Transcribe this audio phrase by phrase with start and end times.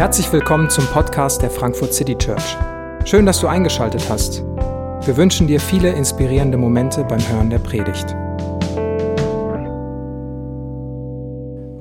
[0.00, 2.56] Herzlich willkommen zum Podcast der Frankfurt City Church.
[3.04, 4.38] Schön, dass du eingeschaltet hast.
[4.38, 8.06] Wir wünschen dir viele inspirierende Momente beim Hören der Predigt.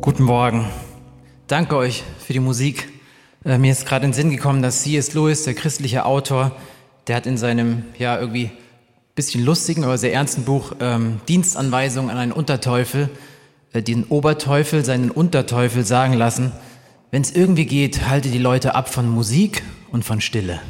[0.01, 0.67] Guten Morgen.
[1.47, 2.89] Danke euch für die Musik.
[3.45, 5.13] Äh, mir ist gerade in den Sinn gekommen, dass C.S.
[5.13, 6.51] Lewis, der christliche Autor,
[7.07, 8.51] der hat in seinem ja irgendwie
[9.15, 13.11] bisschen lustigen, aber sehr ernsten Buch ähm, Dienstanweisung an einen Unterteufel,
[13.71, 16.51] äh, den Oberteufel seinen Unterteufel sagen lassen,
[17.11, 20.61] wenn es irgendwie geht, halte die Leute ab von Musik und von Stille.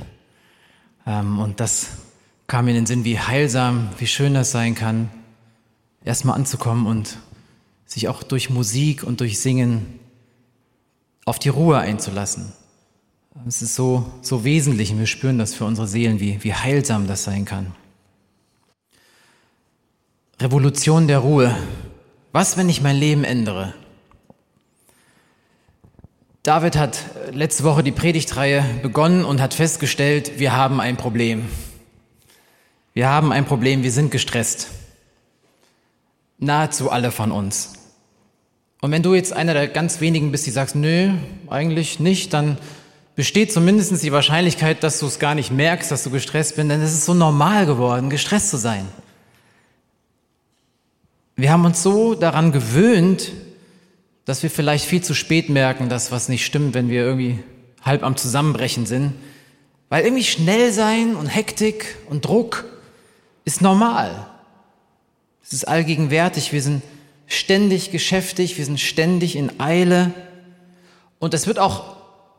[1.05, 1.89] Ähm, und das
[2.47, 5.09] kam mir in den Sinn, wie heilsam, wie schön das sein kann,
[6.03, 7.17] erstmal anzukommen und
[7.85, 9.99] sich auch durch Musik und durch Singen
[11.25, 12.53] auf die Ruhe einzulassen.
[13.47, 17.07] Es ist so, so wesentlich und wir spüren das für unsere Seelen, wie, wie heilsam
[17.07, 17.73] das sein kann.
[20.39, 21.55] Revolution der Ruhe.
[22.31, 23.73] Was, wenn ich mein Leben ändere?
[26.49, 26.97] David hat
[27.31, 31.45] letzte Woche die Predigtreihe begonnen und hat festgestellt, wir haben ein Problem.
[32.95, 34.69] Wir haben ein Problem, wir sind gestresst.
[36.39, 37.73] Nahezu alle von uns.
[38.81, 41.11] Und wenn du jetzt einer der ganz wenigen bist, die sagst, nö,
[41.51, 42.57] eigentlich nicht, dann
[43.15, 46.81] besteht zumindest die Wahrscheinlichkeit, dass du es gar nicht merkst, dass du gestresst bist, denn
[46.81, 48.87] es ist so normal geworden, gestresst zu sein.
[51.35, 53.33] Wir haben uns so daran gewöhnt,
[54.29, 57.39] dass wir vielleicht viel zu spät merken, dass was nicht stimmt, wenn wir irgendwie
[57.81, 59.13] halb am Zusammenbrechen sind.
[59.89, 62.65] Weil irgendwie schnell sein und Hektik und Druck
[63.43, 64.27] ist normal.
[65.41, 66.53] Es ist allgegenwärtig.
[66.53, 66.83] Wir sind
[67.25, 70.11] ständig geschäftig, wir sind ständig in Eile.
[71.17, 71.95] Und es wird auch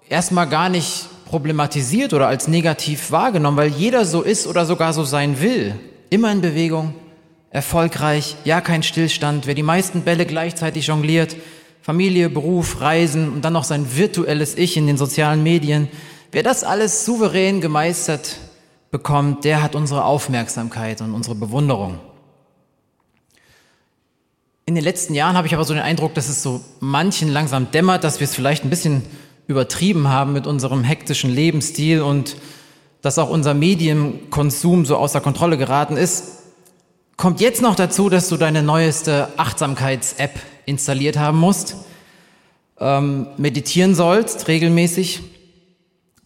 [0.09, 5.03] erstmal gar nicht problematisiert oder als negativ wahrgenommen, weil jeder so ist oder sogar so
[5.03, 5.75] sein will.
[6.09, 6.95] Immer in Bewegung,
[7.51, 11.35] erfolgreich, ja kein Stillstand, wer die meisten Bälle gleichzeitig jongliert,
[11.91, 15.89] Familie, Beruf, Reisen und dann noch sein virtuelles Ich in den sozialen Medien.
[16.31, 18.37] Wer das alles souverän gemeistert
[18.93, 21.99] bekommt, der hat unsere Aufmerksamkeit und unsere Bewunderung.
[24.67, 27.73] In den letzten Jahren habe ich aber so den Eindruck, dass es so manchen langsam
[27.73, 29.03] dämmert, dass wir es vielleicht ein bisschen
[29.49, 32.37] übertrieben haben mit unserem hektischen Lebensstil und
[33.03, 36.39] dass auch unser Medienkonsum so außer Kontrolle geraten ist.
[37.17, 41.77] Kommt jetzt noch dazu, dass du deine neueste Achtsamkeits-App installiert haben musst,
[42.79, 45.21] ähm, meditieren sollst regelmäßig,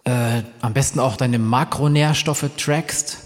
[0.05, 3.19] äh, am besten auch deine Makronährstoffe trackst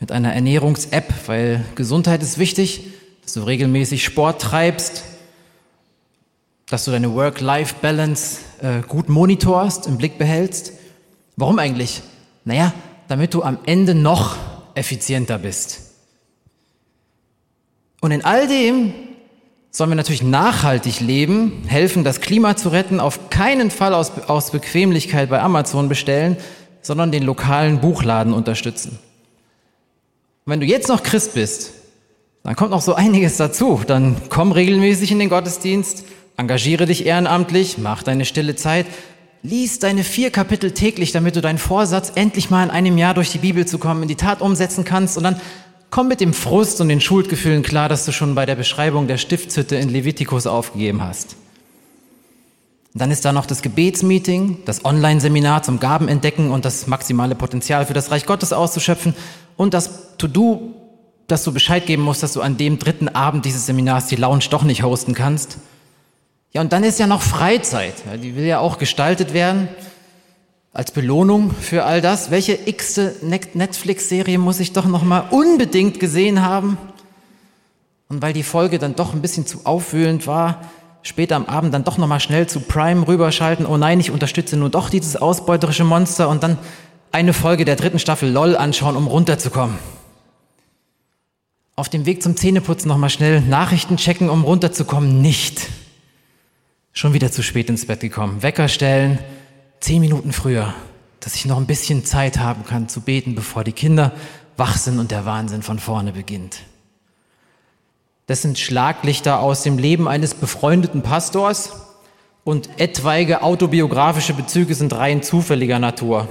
[0.00, 2.84] mit einer Ernährungs-App, weil Gesundheit ist wichtig,
[3.22, 5.04] dass du regelmäßig Sport treibst,
[6.68, 10.72] dass du deine Work-Life-Balance äh, gut monitorst, im Blick behältst.
[11.36, 12.02] Warum eigentlich?
[12.44, 12.72] Naja,
[13.08, 14.36] damit du am Ende noch
[14.74, 15.80] effizienter bist.
[18.00, 18.92] Und in all dem
[19.70, 24.50] sollen wir natürlich nachhaltig leben, helfen, das Klima zu retten, auf keinen Fall aus, aus
[24.50, 26.36] Bequemlichkeit bei Amazon bestellen,
[26.80, 28.98] sondern den lokalen Buchladen unterstützen.
[30.44, 31.72] Und wenn du jetzt noch Christ bist,
[32.42, 33.82] dann kommt noch so einiges dazu.
[33.86, 36.04] Dann komm regelmäßig in den Gottesdienst,
[36.38, 38.86] engagiere dich ehrenamtlich, mach deine stille Zeit,
[39.42, 43.30] lies deine vier Kapitel täglich, damit du deinen Vorsatz, endlich mal in einem Jahr durch
[43.30, 45.40] die Bibel zu kommen, in die Tat umsetzen kannst und dann
[45.90, 49.16] Komm mit dem Frust und den Schuldgefühlen klar, dass du schon bei der Beschreibung der
[49.16, 51.36] Stiftshütte in Levitikus aufgegeben hast.
[52.94, 57.86] Dann ist da noch das Gebetsmeeting, das Online-Seminar zum Gaben entdecken und das maximale Potenzial
[57.86, 59.14] für das Reich Gottes auszuschöpfen
[59.56, 60.74] und das To-Do,
[61.26, 64.44] dass du Bescheid geben musst, dass du an dem dritten Abend dieses Seminars die Lounge
[64.50, 65.58] doch nicht hosten kannst.
[66.52, 67.94] Ja, und dann ist ja noch Freizeit.
[68.22, 69.68] Die will ja auch gestaltet werden
[70.72, 76.42] als Belohnung für all das, welche x-te Netflix-Serie muss ich doch noch mal unbedingt gesehen
[76.42, 76.78] haben?
[78.08, 80.70] Und weil die Folge dann doch ein bisschen zu aufwühlend war,
[81.02, 83.66] später am Abend dann doch noch mal schnell zu Prime rüberschalten.
[83.66, 86.58] Oh nein, ich unterstütze nur doch dieses ausbeuterische Monster und dann
[87.12, 89.78] eine Folge der dritten Staffel LOL anschauen, um runterzukommen.
[91.76, 95.22] Auf dem Weg zum Zähneputzen noch mal schnell Nachrichten checken, um runterzukommen.
[95.22, 95.68] Nicht.
[96.92, 98.42] Schon wieder zu spät ins Bett gekommen.
[98.42, 99.18] Wecker stellen,
[99.80, 100.74] zehn Minuten früher,
[101.20, 104.12] dass ich noch ein bisschen Zeit haben kann zu beten, bevor die Kinder
[104.56, 106.60] wach sind und der Wahnsinn von vorne beginnt.
[108.26, 111.72] Das sind Schlaglichter aus dem Leben eines befreundeten Pastors
[112.44, 116.28] und etwaige autobiografische Bezüge sind rein zufälliger Natur.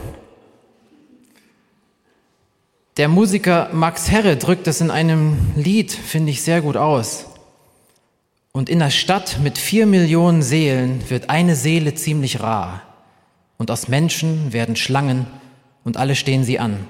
[2.97, 7.27] Der Musiker Max Herre drückt das in einem Lied, finde ich, sehr gut aus.
[8.51, 12.86] Und in der Stadt mit vier Millionen Seelen wird eine Seele ziemlich rar
[13.57, 15.27] und aus Menschen werden Schlangen
[15.83, 16.87] und alle stehen sie an.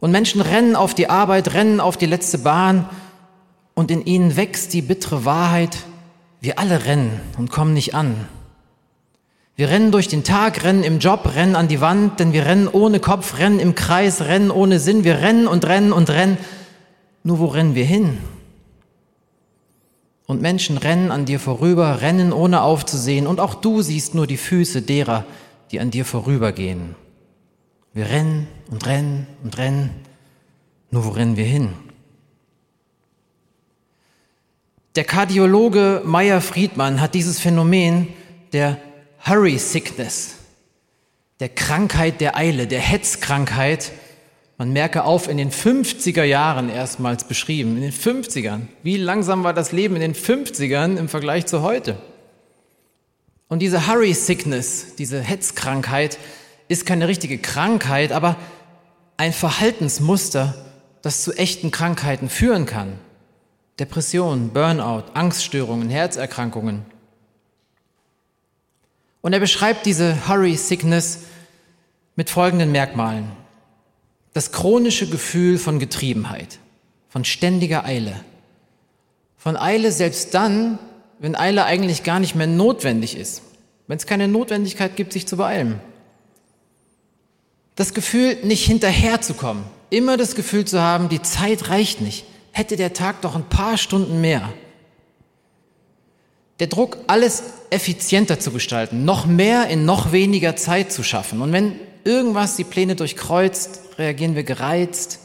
[0.00, 2.88] Und Menschen rennen auf die Arbeit, rennen auf die letzte Bahn
[3.74, 5.78] und in ihnen wächst die bittere Wahrheit,
[6.40, 8.14] wir alle rennen und kommen nicht an.
[9.56, 12.68] Wir rennen durch den Tag, rennen im Job, rennen an die Wand, denn wir rennen
[12.68, 15.02] ohne Kopf, rennen im Kreis, rennen ohne Sinn.
[15.02, 16.36] Wir rennen und rennen und rennen.
[17.22, 18.18] Nur wo rennen wir hin?
[20.26, 24.36] Und Menschen rennen an dir vorüber, rennen ohne aufzusehen, und auch du siehst nur die
[24.36, 25.24] Füße derer,
[25.70, 26.94] die an dir vorübergehen.
[27.92, 29.90] Wir rennen und rennen und rennen,
[30.90, 31.70] nur wo rennen wir hin?
[34.96, 38.08] Der Kardiologe Meyer Friedmann hat dieses Phänomen
[38.52, 38.78] der
[39.26, 40.36] Hurry Sickness,
[41.40, 43.92] der Krankheit der Eile, der Hetzkrankheit,
[44.58, 47.76] man merke auf, in den 50er Jahren erstmals beschrieben.
[47.76, 48.62] In den 50ern.
[48.82, 51.98] Wie langsam war das Leben in den 50ern im Vergleich zu heute?
[53.48, 56.18] Und diese Hurry Sickness, diese Hetzkrankheit,
[56.68, 58.36] ist keine richtige Krankheit, aber
[59.16, 60.54] ein Verhaltensmuster,
[61.02, 62.98] das zu echten Krankheiten führen kann.
[63.78, 66.84] Depression, Burnout, Angststörungen, Herzerkrankungen.
[69.20, 71.20] Und er beschreibt diese Hurry Sickness
[72.16, 73.30] mit folgenden Merkmalen.
[74.32, 76.58] Das chronische Gefühl von Getriebenheit,
[77.08, 78.20] von ständiger Eile.
[79.36, 80.78] Von Eile selbst dann,
[81.18, 83.42] wenn Eile eigentlich gar nicht mehr notwendig ist.
[83.86, 85.80] Wenn es keine Notwendigkeit gibt, sich zu beeilen.
[87.74, 89.64] Das Gefühl, nicht hinterherzukommen.
[89.90, 92.24] Immer das Gefühl zu haben, die Zeit reicht nicht
[92.56, 94.50] hätte der Tag doch ein paar Stunden mehr.
[96.58, 101.42] Der Druck, alles effizienter zu gestalten, noch mehr in noch weniger Zeit zu schaffen.
[101.42, 105.18] Und wenn irgendwas die Pläne durchkreuzt, reagieren wir gereizt.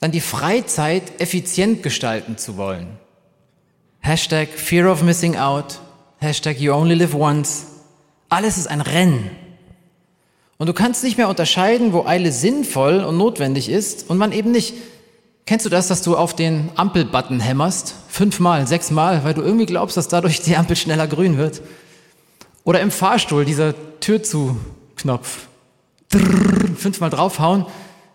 [0.00, 2.98] Dann die Freizeit effizient gestalten zu wollen.
[4.00, 5.78] Hashtag Fear of Missing Out.
[6.18, 7.66] Hashtag You Only Live Once.
[8.28, 9.30] Alles ist ein Rennen.
[10.56, 14.50] Und du kannst nicht mehr unterscheiden, wo Eile sinnvoll und notwendig ist und wann eben
[14.50, 14.74] nicht.
[15.46, 17.94] Kennst du das, dass du auf den Ampelbutton hämmerst?
[18.08, 21.62] Fünfmal, sechsmal, weil du irgendwie glaubst, dass dadurch die Ampel schneller grün wird?
[22.64, 24.58] Oder im Fahrstuhl, dieser Tür zu
[24.96, 25.46] Knopf.
[26.76, 27.66] fünfmal draufhauen.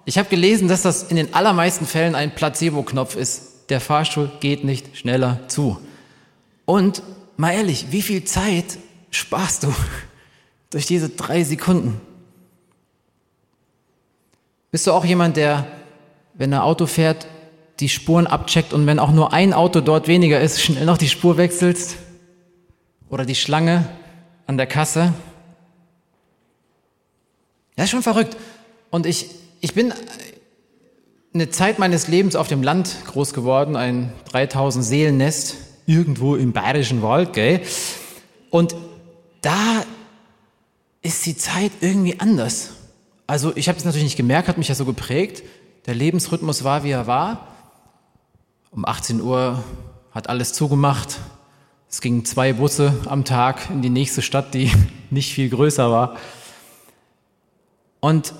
[0.05, 3.52] Ich habe gelesen, dass das in den allermeisten Fällen ein Placebo-Knopf ist.
[3.69, 5.79] Der Fahrstuhl geht nicht schneller zu.
[6.65, 7.01] Und
[7.37, 8.77] mal ehrlich, wie viel Zeit
[9.11, 9.73] sparst du
[10.69, 11.99] durch diese drei Sekunden?
[14.71, 15.67] Bist du auch jemand, der,
[16.33, 17.27] wenn er Auto fährt,
[17.79, 21.09] die Spuren abcheckt und wenn auch nur ein Auto dort weniger ist, schnell noch die
[21.09, 21.97] Spur wechselst?
[23.09, 23.87] Oder die Schlange
[24.47, 25.13] an der Kasse?
[27.77, 28.37] Ja, ist schon verrückt.
[28.89, 29.27] Und ich,
[29.61, 29.93] ich bin
[31.33, 37.01] eine Zeit meines Lebens auf dem Land groß geworden, ein 3000 Seelennest, irgendwo im bayerischen
[37.01, 37.61] Wald, gell?
[38.49, 38.75] Und
[39.41, 39.83] da
[41.01, 42.71] ist die Zeit irgendwie anders.
[43.25, 45.43] Also ich habe es natürlich nicht gemerkt, hat mich ja so geprägt.
[45.85, 47.47] Der Lebensrhythmus war, wie er war.
[48.71, 49.63] Um 18 Uhr
[50.11, 51.19] hat alles zugemacht.
[51.89, 54.71] Es gingen zwei Busse am Tag in die nächste Stadt, die
[55.09, 56.17] nicht viel größer war.
[57.99, 58.33] Und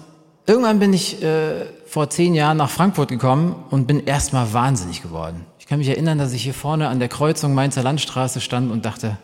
[0.45, 5.45] irgendwann bin ich äh, vor zehn Jahren nach Frankfurt gekommen und bin erstmal wahnsinnig geworden.
[5.60, 8.84] Ich kann mich erinnern, dass ich hier vorne an der Kreuzung Mainzer Landstraße stand und
[8.84, 9.19] dachte,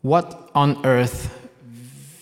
[0.00, 1.10] what on earth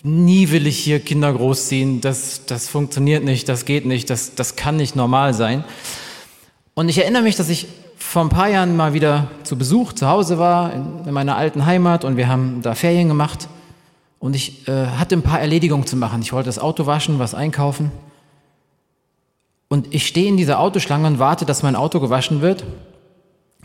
[0.01, 4.55] nie will ich hier Kinder großziehen, das, das funktioniert nicht, das geht nicht, das, das
[4.55, 5.63] kann nicht normal sein.
[6.73, 10.07] Und ich erinnere mich, dass ich vor ein paar Jahren mal wieder zu Besuch zu
[10.07, 13.47] Hause war, in, in meiner alten Heimat und wir haben da Ferien gemacht
[14.17, 16.23] und ich äh, hatte ein paar Erledigungen zu machen.
[16.23, 17.91] Ich wollte das Auto waschen, was einkaufen.
[19.69, 22.65] Und ich stehe in dieser Autoschlange und warte, dass mein Auto gewaschen wird.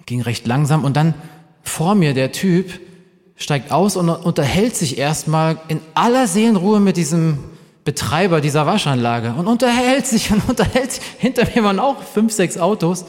[0.07, 1.15] Ging recht langsam und dann
[1.63, 2.79] vor mir der Typ,
[3.37, 7.39] steigt aus und unterhält sich erstmal in aller Seelenruhe mit diesem
[7.85, 11.03] Betreiber dieser Waschanlage und unterhält sich und unterhält sich.
[11.19, 13.07] Hinter mir waren auch fünf, sechs Autos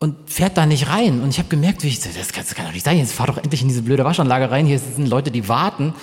[0.00, 1.20] und fährt da nicht rein.
[1.22, 3.28] Und ich habe gemerkt, wie ich, das kann, das kann doch nicht sein, jetzt fahr
[3.28, 5.94] doch endlich in diese blöde Waschanlage rein, hier sind Leute, die warten.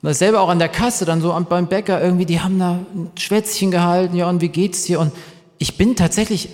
[0.00, 3.10] Und dasselbe auch an der Kasse, dann so beim Bäcker irgendwie, die haben da ein
[3.18, 5.00] Schwätzchen gehalten, ja, und wie geht's dir?
[5.00, 5.12] Und
[5.58, 6.48] ich bin tatsächlich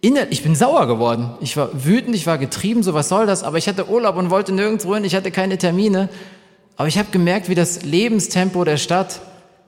[0.00, 1.30] ich bin sauer geworden.
[1.40, 3.42] Ich war wütend, ich war getrieben, so was soll das?
[3.42, 6.08] Aber ich hatte Urlaub und wollte nirgendwo hin, ich hatte keine Termine.
[6.76, 9.20] Aber ich habe gemerkt, wie das Lebenstempo der Stadt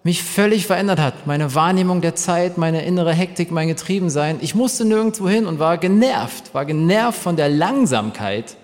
[0.04, 1.26] mich völlig verändert hat.
[1.26, 4.38] Meine Wahrnehmung der Zeit, meine innere Hektik, mein Getriebensein.
[4.40, 8.56] Ich musste nirgendwo hin und war genervt, war genervt von der Langsamkeit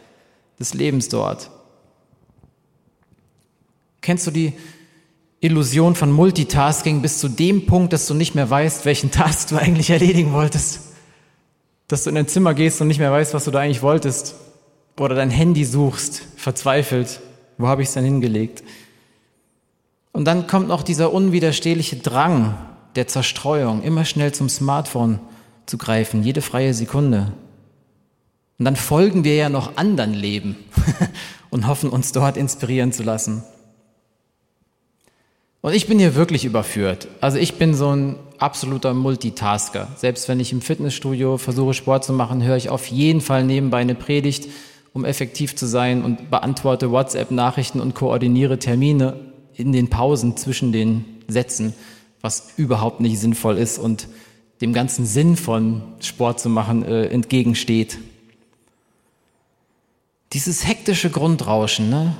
[0.58, 1.50] des Lebens dort.
[4.06, 4.54] Kennst du die
[5.40, 9.56] Illusion von Multitasking bis zu dem Punkt, dass du nicht mehr weißt, welchen Task du
[9.56, 10.86] eigentlich erledigen wolltest?
[11.88, 14.34] dass du in dein Zimmer gehst und nicht mehr weißt, was du da eigentlich wolltest.
[14.98, 17.20] Oder dein Handy suchst, verzweifelt.
[17.58, 18.64] Wo habe ich es denn hingelegt?
[20.12, 22.56] Und dann kommt noch dieser unwiderstehliche Drang
[22.96, 25.20] der Zerstreuung, immer schnell zum Smartphone
[25.66, 27.32] zu greifen, jede freie Sekunde.
[28.58, 30.56] Und dann folgen wir ja noch anderen Leben
[31.50, 33.42] und hoffen, uns dort inspirieren zu lassen.
[35.62, 37.08] Und ich bin hier wirklich überführt.
[37.20, 39.88] Also ich bin so ein absoluter Multitasker.
[39.96, 43.78] Selbst wenn ich im Fitnessstudio versuche, Sport zu machen, höre ich auf jeden Fall nebenbei
[43.78, 44.48] eine Predigt,
[44.92, 49.20] um effektiv zu sein und beantworte WhatsApp-Nachrichten und koordiniere Termine
[49.54, 51.74] in den Pausen zwischen den Sätzen,
[52.20, 54.08] was überhaupt nicht sinnvoll ist und
[54.60, 57.98] dem ganzen Sinn von Sport zu machen äh, entgegensteht.
[60.32, 62.16] Dieses hektische Grundrauschen, ne?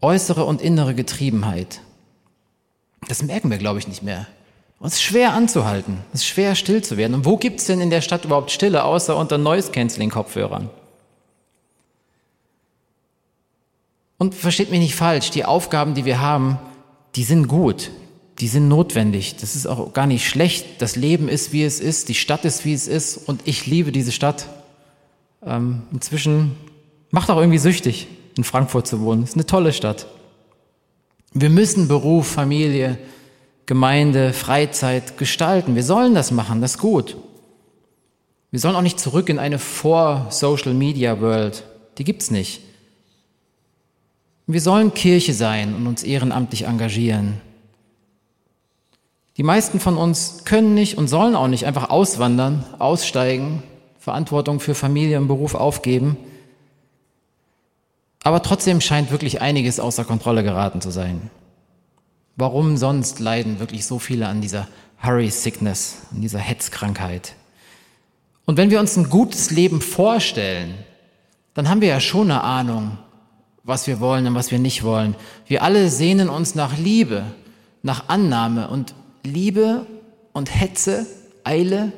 [0.00, 1.80] äußere und innere Getriebenheit,
[3.08, 4.26] das merken wir, glaube ich, nicht mehr.
[4.78, 5.98] Und es ist schwer anzuhalten.
[6.12, 7.14] Es ist schwer, still zu werden.
[7.14, 10.68] Und wo gibt es denn in der Stadt überhaupt Stille, außer unter Noise-Canceling-Kopfhörern?
[14.18, 16.58] Und versteht mich nicht falsch, die Aufgaben, die wir haben,
[17.16, 17.90] die sind gut,
[18.38, 19.36] die sind notwendig.
[19.36, 20.80] Das ist auch gar nicht schlecht.
[20.80, 23.92] Das Leben ist, wie es ist, die Stadt ist, wie es ist und ich liebe
[23.92, 24.48] diese Stadt.
[25.44, 26.56] Ähm, inzwischen
[27.10, 29.22] macht auch irgendwie süchtig, in Frankfurt zu wohnen.
[29.22, 30.06] Ist eine tolle Stadt.
[31.38, 32.96] Wir müssen Beruf, Familie,
[33.66, 35.74] Gemeinde, Freizeit gestalten.
[35.74, 37.18] Wir sollen das machen, das ist gut.
[38.50, 41.62] Wir sollen auch nicht zurück in eine Vor-Social-Media-World.
[41.98, 42.62] Die gibt's nicht.
[44.46, 47.38] Wir sollen Kirche sein und uns ehrenamtlich engagieren.
[49.36, 53.62] Die meisten von uns können nicht und sollen auch nicht einfach auswandern, aussteigen,
[53.98, 56.16] Verantwortung für Familie und Beruf aufgeben.
[58.26, 61.30] Aber trotzdem scheint wirklich einiges außer Kontrolle geraten zu sein.
[62.34, 64.66] Warum sonst leiden wirklich so viele an dieser
[65.00, 67.34] Hurry Sickness, an dieser Hetzkrankheit?
[68.44, 70.74] Und wenn wir uns ein gutes Leben vorstellen,
[71.54, 72.98] dann haben wir ja schon eine Ahnung,
[73.62, 75.14] was wir wollen und was wir nicht wollen.
[75.46, 77.22] Wir alle sehnen uns nach Liebe,
[77.84, 78.92] nach Annahme und
[79.22, 79.86] Liebe
[80.32, 81.06] und Hetze,
[81.44, 81.92] Eile,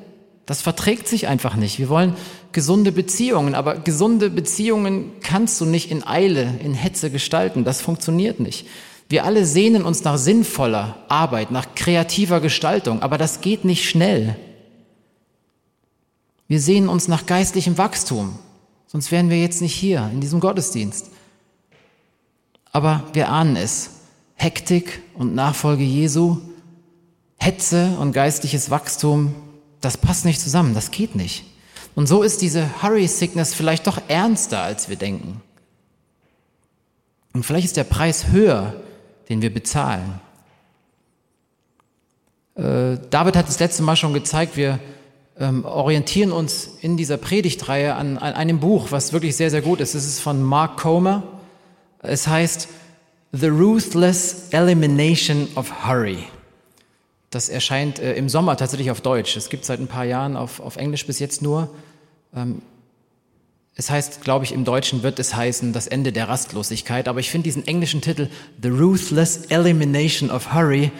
[0.44, 1.78] das verträgt sich einfach nicht.
[1.78, 2.14] Wir wollen
[2.58, 7.62] gesunde Beziehungen, aber gesunde Beziehungen kannst du nicht in Eile, in Hetze gestalten.
[7.62, 8.66] Das funktioniert nicht.
[9.08, 14.34] Wir alle sehnen uns nach sinnvoller Arbeit, nach kreativer Gestaltung, aber das geht nicht schnell.
[16.48, 18.36] Wir sehnen uns nach geistlichem Wachstum,
[18.88, 21.12] sonst wären wir jetzt nicht hier in diesem Gottesdienst.
[22.72, 23.90] Aber wir ahnen es.
[24.34, 26.38] Hektik und Nachfolge Jesu,
[27.36, 29.36] Hetze und geistliches Wachstum,
[29.80, 31.44] das passt nicht zusammen, das geht nicht.
[31.98, 35.42] Und so ist diese Hurry Sickness vielleicht doch ernster, als wir denken.
[37.32, 38.74] Und vielleicht ist der Preis höher,
[39.28, 40.20] den wir bezahlen.
[42.54, 44.78] Äh, David hat das letzte Mal schon gezeigt, wir
[45.40, 49.80] ähm, orientieren uns in dieser Predigtreihe an, an einem Buch, was wirklich sehr, sehr gut
[49.80, 49.96] ist.
[49.96, 51.24] Es ist von Mark Comer.
[51.98, 52.68] Es heißt
[53.32, 56.18] The Ruthless Elimination of Hurry.
[57.30, 59.36] Das erscheint äh, im Sommer tatsächlich auf Deutsch.
[59.36, 61.68] Es gibt seit ein paar Jahren auf, auf Englisch bis jetzt nur.
[62.34, 62.62] Ähm,
[63.74, 67.06] es heißt, glaube ich, im Deutschen wird es heißen, das Ende der Rastlosigkeit.
[67.06, 68.28] Aber ich finde diesen englischen Titel,
[68.60, 70.90] The Ruthless Elimination of Hurry,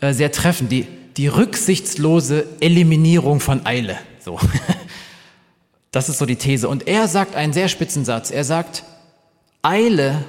[0.00, 0.70] äh, sehr treffend.
[0.70, 3.98] Die, die rücksichtslose Eliminierung von Eile.
[4.20, 4.38] So.
[5.90, 6.68] Das ist so die These.
[6.68, 8.30] Und er sagt einen sehr spitzen Satz.
[8.30, 8.84] Er sagt,
[9.62, 10.22] Eile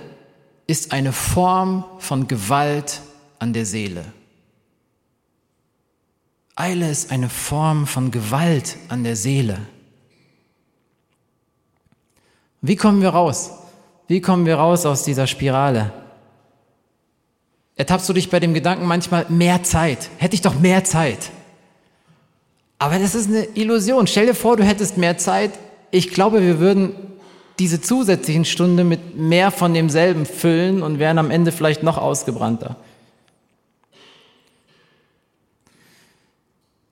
[0.67, 3.01] ist eine Form von Gewalt
[3.39, 4.05] an der Seele.
[6.55, 9.59] Eile ist eine Form von Gewalt an der Seele.
[12.61, 13.51] Wie kommen wir raus?
[14.07, 15.91] Wie kommen wir raus aus dieser Spirale?
[17.75, 20.09] Ertappst du dich bei dem Gedanken manchmal mehr Zeit?
[20.17, 21.31] Hätte ich doch mehr Zeit.
[22.77, 24.07] Aber das ist eine Illusion.
[24.07, 25.51] Stell dir vor, du hättest mehr Zeit.
[25.91, 26.93] Ich glaube, wir würden
[27.59, 32.77] diese zusätzlichen Stunden mit mehr von demselben füllen und wären am Ende vielleicht noch ausgebrannter.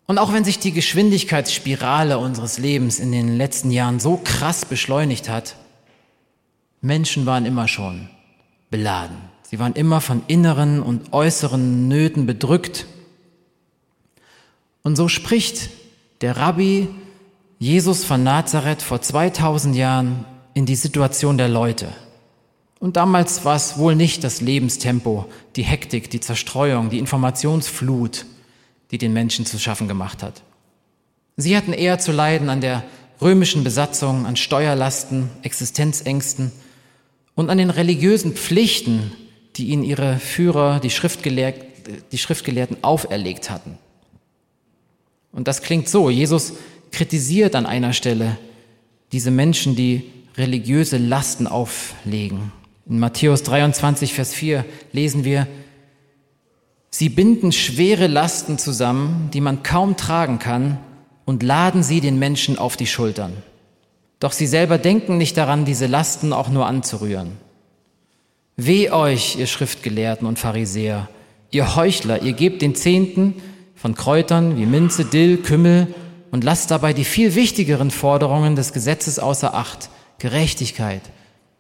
[0.08, 5.28] Und auch wenn sich die Geschwindigkeitsspirale unseres Lebens in den letzten Jahren so krass beschleunigt
[5.28, 5.58] hat,
[6.80, 8.10] Menschen waren immer schon
[8.70, 9.18] beladen.
[9.44, 12.86] Sie waren immer von inneren und äußeren Nöten bedrückt.
[14.82, 15.70] Und so spricht
[16.22, 16.88] der Rabbi
[17.60, 21.90] Jesus von Nazareth vor 2000 Jahren in die Situation der Leute.
[22.80, 28.26] Und damals war es wohl nicht das Lebenstempo, die Hektik, die Zerstreuung, die Informationsflut,
[28.92, 30.42] die den Menschen zu schaffen gemacht hat.
[31.36, 32.84] Sie hatten eher zu leiden an der
[33.22, 36.52] römischen Besatzung, an Steuerlasten, Existenzängsten
[37.36, 39.12] und an den religiösen Pflichten,
[39.56, 41.54] die ihnen ihre Führer, die, Schriftgelehr
[42.12, 43.78] die Schriftgelehrten, auferlegt hatten.
[45.32, 46.10] Und das klingt so.
[46.10, 46.54] Jesus
[46.92, 48.38] kritisiert an einer Stelle
[49.12, 52.52] diese Menschen, die religiöse Lasten auflegen.
[52.90, 55.48] In Matthäus 23, Vers 4 lesen wir,
[56.90, 60.80] Sie binden schwere Lasten zusammen, die man kaum tragen kann,
[61.26, 63.34] und laden sie den Menschen auf die Schultern.
[64.20, 67.34] Doch sie selber denken nicht daran, diese Lasten auch nur anzurühren.
[68.56, 71.10] Weh euch, ihr Schriftgelehrten und Pharisäer,
[71.52, 73.36] ihr Heuchler, ihr gebt den Zehnten
[73.76, 75.94] von Kräutern wie Minze, Dill, Kümmel
[76.32, 79.90] und lasst dabei die viel wichtigeren Forderungen des Gesetzes außer Acht.
[80.20, 81.02] Gerechtigkeit,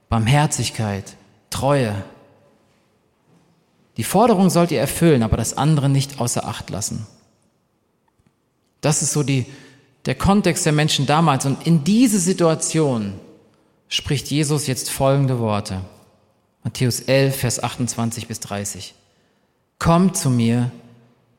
[0.09, 1.15] Barmherzigkeit,
[1.51, 1.93] Treue.
[3.97, 7.07] Die Forderung sollt ihr erfüllen, aber das andere nicht außer Acht lassen.
[8.81, 9.47] Das ist so die,
[10.05, 11.45] der Kontext der Menschen damals.
[11.45, 13.19] Und in diese Situation
[13.89, 15.81] spricht Jesus jetzt folgende Worte.
[16.63, 18.93] Matthäus 11, Vers 28 bis 30.
[19.79, 20.71] Kommt zu mir,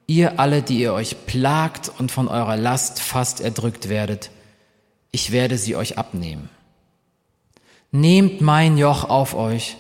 [0.06, 4.30] ihr alle, die ihr euch plagt und von eurer Last fast erdrückt werdet.
[5.12, 6.48] Ich werde sie euch abnehmen.
[7.92, 9.76] Nehmt mein Joch auf euch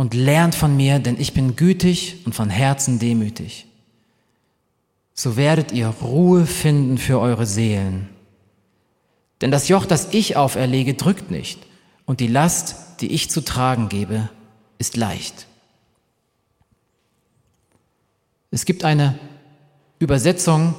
[0.00, 3.66] und lernt von mir, denn ich bin gütig und von Herzen demütig.
[5.12, 8.08] So werdet ihr Ruhe finden für eure Seelen.
[9.42, 11.66] Denn das Joch, das ich auferlege, drückt nicht,
[12.06, 14.30] und die Last, die ich zu tragen gebe,
[14.78, 15.46] ist leicht.
[18.50, 19.18] Es gibt eine
[19.98, 20.72] Übersetzung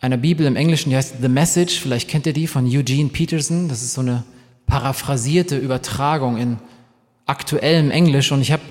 [0.00, 3.68] einer Bibel im Englischen, die heißt The Message, vielleicht kennt ihr die von Eugene Peterson.
[3.68, 4.24] Das ist so eine
[4.66, 6.58] paraphrasierte Übertragung in
[7.28, 8.62] aktuellem Englisch und ich habe,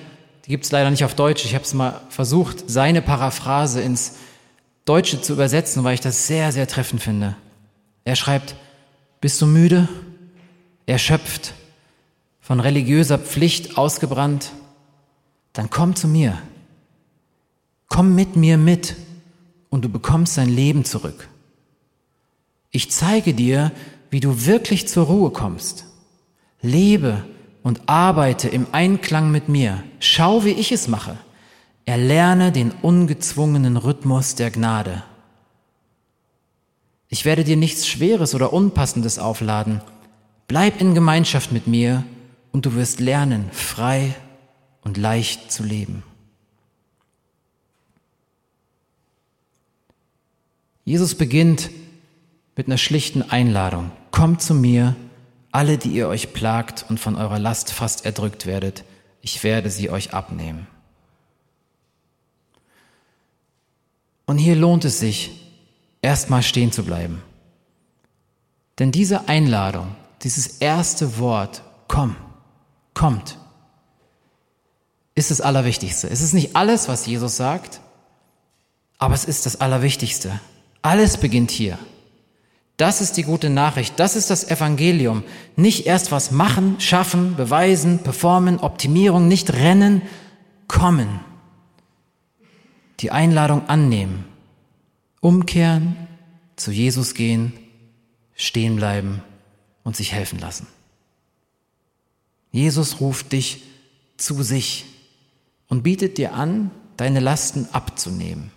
[0.44, 4.16] die gibt es leider nicht auf Deutsch, ich habe es mal versucht, seine Paraphrase ins
[4.84, 7.36] Deutsche zu übersetzen, weil ich das sehr, sehr treffend finde.
[8.04, 8.56] Er schreibt,
[9.20, 9.88] bist du müde,
[10.86, 11.54] erschöpft,
[12.40, 14.52] von religiöser Pflicht ausgebrannt,
[15.52, 16.38] dann komm zu mir.
[17.88, 18.96] Komm mit mir mit
[19.70, 21.28] und du bekommst dein Leben zurück.
[22.70, 23.72] Ich zeige dir,
[24.10, 25.84] wie du wirklich zur Ruhe kommst.
[26.60, 27.24] Lebe
[27.68, 29.84] und arbeite im Einklang mit mir.
[30.00, 31.18] Schau, wie ich es mache.
[31.84, 35.02] Erlerne den ungezwungenen Rhythmus der Gnade.
[37.10, 39.82] Ich werde dir nichts Schweres oder Unpassendes aufladen.
[40.46, 42.04] Bleib in Gemeinschaft mit mir
[42.52, 44.14] und du wirst lernen, frei
[44.80, 46.02] und leicht zu leben.
[50.86, 51.68] Jesus beginnt
[52.56, 53.90] mit einer schlichten Einladung.
[54.10, 54.96] Kommt zu mir,
[55.52, 58.84] alle, die ihr euch plagt und von eurer Last fast erdrückt werdet.
[59.22, 60.66] Ich werde sie euch abnehmen.
[64.26, 65.30] Und hier lohnt es sich,
[66.02, 67.22] erstmal stehen zu bleiben.
[68.78, 72.14] Denn diese Einladung, dieses erste Wort, komm,
[72.94, 73.38] kommt,
[75.14, 76.08] ist das Allerwichtigste.
[76.08, 77.80] Es ist nicht alles, was Jesus sagt,
[78.98, 80.38] aber es ist das Allerwichtigste.
[80.82, 81.78] Alles beginnt hier.
[82.78, 83.98] Das ist die gute Nachricht.
[83.98, 85.24] Das ist das Evangelium.
[85.56, 90.00] Nicht erst was machen, schaffen, beweisen, performen, Optimierung, nicht rennen,
[90.68, 91.20] kommen.
[93.00, 94.24] Die Einladung annehmen.
[95.20, 95.96] Umkehren,
[96.54, 97.52] zu Jesus gehen,
[98.34, 99.22] stehen bleiben
[99.82, 100.68] und sich helfen lassen.
[102.52, 103.64] Jesus ruft dich
[104.16, 104.84] zu sich
[105.66, 108.52] und bietet dir an, deine Lasten abzunehmen.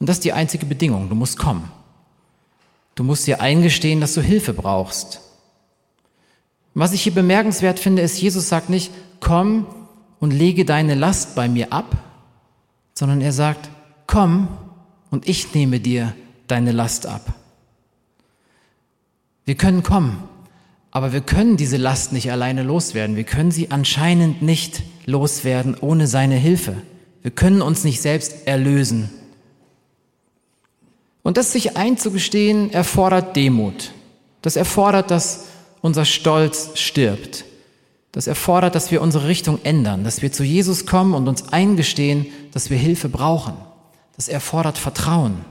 [0.00, 1.08] Und das ist die einzige Bedingung.
[1.08, 1.70] Du musst kommen.
[2.94, 5.20] Du musst dir eingestehen, dass du Hilfe brauchst.
[6.74, 9.66] Was ich hier bemerkenswert finde, ist, Jesus sagt nicht, komm
[10.18, 11.96] und lege deine Last bei mir ab,
[12.94, 13.70] sondern er sagt,
[14.06, 14.48] komm
[15.10, 16.14] und ich nehme dir
[16.46, 17.34] deine Last ab.
[19.44, 20.22] Wir können kommen,
[20.90, 23.16] aber wir können diese Last nicht alleine loswerden.
[23.16, 26.76] Wir können sie anscheinend nicht loswerden ohne seine Hilfe.
[27.22, 29.10] Wir können uns nicht selbst erlösen.
[31.22, 33.92] Und das sich einzugestehen erfordert Demut.
[34.42, 35.46] Das erfordert, dass
[35.82, 37.44] unser Stolz stirbt.
[38.12, 42.26] Das erfordert, dass wir unsere Richtung ändern, dass wir zu Jesus kommen und uns eingestehen,
[42.52, 43.54] dass wir Hilfe brauchen.
[44.16, 45.44] Das erfordert Vertrauen.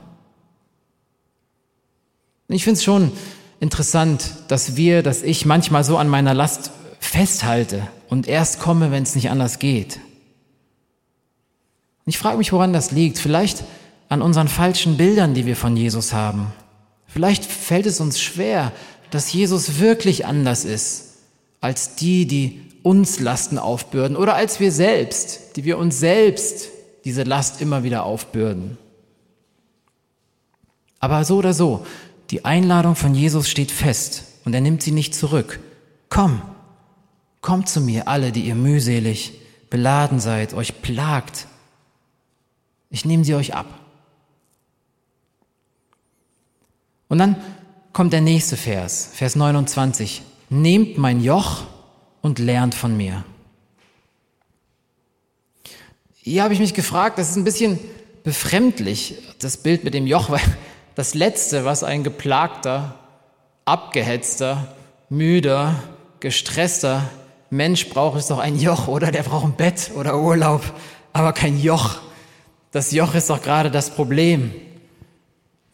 [2.48, 3.12] Ich finde es schon
[3.60, 9.04] interessant, dass wir, dass ich manchmal so an meiner Last festhalte und erst komme, wenn
[9.04, 10.00] es nicht anders geht.
[12.06, 13.18] ich frage mich, woran das liegt.
[13.18, 13.64] Vielleicht
[14.10, 16.52] an unseren falschen Bildern, die wir von Jesus haben.
[17.06, 18.72] Vielleicht fällt es uns schwer,
[19.10, 21.06] dass Jesus wirklich anders ist
[21.60, 26.68] als die, die uns Lasten aufbürden oder als wir selbst, die wir uns selbst
[27.04, 28.78] diese Last immer wieder aufbürden.
[30.98, 31.86] Aber so oder so,
[32.30, 35.60] die Einladung von Jesus steht fest und er nimmt sie nicht zurück.
[36.08, 36.42] Komm,
[37.40, 39.32] kommt zu mir alle, die ihr mühselig,
[39.68, 41.46] beladen seid, euch plagt.
[42.90, 43.79] Ich nehme sie euch ab.
[47.10, 47.36] Und dann
[47.92, 50.22] kommt der nächste Vers, Vers 29.
[50.48, 51.64] Nehmt mein Joch
[52.22, 53.24] und lernt von mir.
[56.14, 57.78] Hier habe ich mich gefragt, das ist ein bisschen
[58.22, 60.40] befremdlich, das Bild mit dem Joch, weil
[60.94, 62.94] das Letzte, was ein geplagter,
[63.64, 64.74] abgehetzter,
[65.08, 65.82] müder,
[66.20, 67.10] gestresster
[67.50, 69.10] Mensch braucht es doch ein Joch, oder?
[69.10, 70.62] Der braucht ein Bett oder Urlaub,
[71.12, 71.98] aber kein Joch.
[72.70, 74.52] Das Joch ist doch gerade das Problem.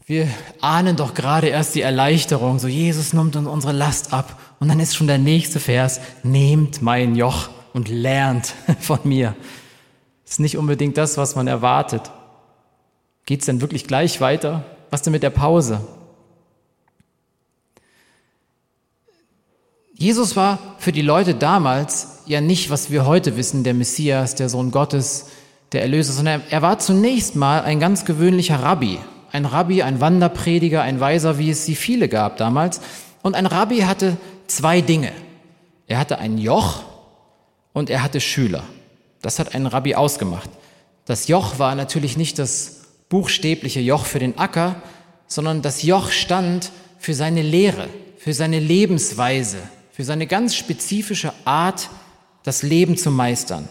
[0.08, 0.28] Wir
[0.60, 4.40] ahnen doch gerade erst die Erleichterung, so Jesus nimmt uns unsere Last ab.
[4.60, 9.34] Und dann ist schon der nächste Vers, nehmt mein Joch und lernt von mir.
[10.24, 12.12] Ist nicht unbedingt das, was man erwartet.
[13.26, 14.64] Geht es denn wirklich gleich weiter?
[14.90, 15.80] Was denn mit der Pause?
[19.92, 24.50] Jesus war für die Leute damals ja nicht, was wir heute wissen, der Messias, der
[24.50, 25.30] Sohn Gottes,
[25.72, 29.00] der Erlöser, sondern er war zunächst mal ein ganz gewöhnlicher Rabbi.
[29.36, 32.80] Ein Rabbi, ein Wanderprediger, ein Weiser, wie es sie viele gab damals.
[33.20, 35.12] Und ein Rabbi hatte zwei Dinge.
[35.86, 36.84] Er hatte ein Joch
[37.74, 38.62] und er hatte Schüler.
[39.20, 40.48] Das hat einen Rabbi ausgemacht.
[41.04, 44.76] Das Joch war natürlich nicht das buchstäbliche Joch für den Acker,
[45.26, 49.58] sondern das Joch stand für seine Lehre, für seine Lebensweise,
[49.92, 51.90] für seine ganz spezifische Art,
[52.42, 53.68] das Leben zu meistern.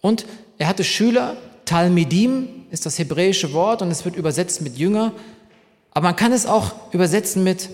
[0.00, 0.26] Und
[0.58, 1.36] er hatte Schüler,
[1.68, 5.12] Talmidim ist das hebräische Wort und es wird übersetzt mit Jünger,
[5.90, 7.68] aber man kann es auch übersetzen mit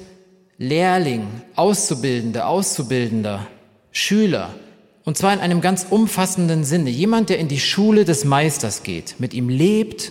[0.58, 3.46] Lehrling, Auszubildende, Auszubildender,
[3.92, 4.52] Schüler.
[5.04, 6.90] Und zwar in einem ganz umfassenden Sinne.
[6.90, 10.10] Jemand, der in die Schule des Meisters geht, mit ihm lebt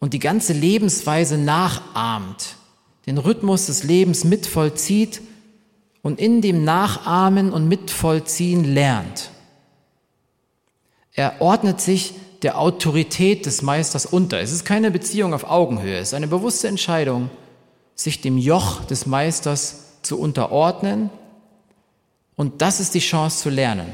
[0.00, 2.56] und die ganze Lebensweise nachahmt,
[3.06, 5.22] den Rhythmus des Lebens mitvollzieht
[6.02, 9.30] und in dem Nachahmen und Mitvollziehen lernt.
[11.12, 14.38] Er ordnet sich der Autorität des Meisters unter.
[14.38, 17.30] Es ist keine Beziehung auf Augenhöhe, es ist eine bewusste Entscheidung,
[17.94, 21.08] sich dem Joch des Meisters zu unterordnen.
[22.36, 23.86] Und das ist die Chance zu lernen.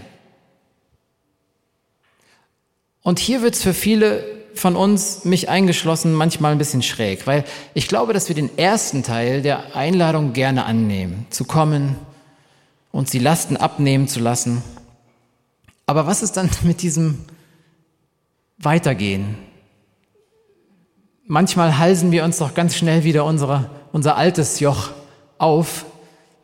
[3.03, 7.45] Und hier wird es für viele von uns, mich eingeschlossen, manchmal ein bisschen schräg, weil
[7.75, 11.97] ich glaube, dass wir den ersten Teil der Einladung gerne annehmen, zu kommen,
[12.91, 14.63] uns die Lasten abnehmen zu lassen.
[15.87, 17.25] Aber was ist dann mit diesem
[18.63, 19.37] Weitergehen?
[21.27, 24.91] Manchmal halsen wir uns doch ganz schnell wieder unsere, unser altes Joch
[25.39, 25.87] auf,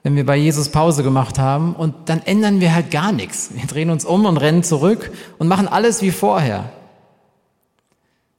[0.02, 3.50] wenn wir bei Jesus Pause gemacht haben und dann ändern wir halt gar nichts.
[3.52, 6.70] Wir drehen uns um und rennen zurück und machen alles wie vorher.